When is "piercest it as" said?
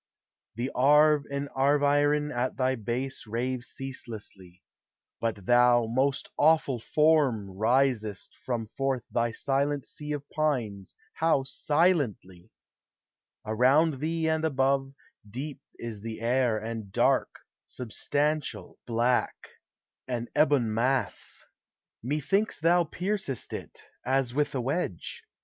22.85-24.33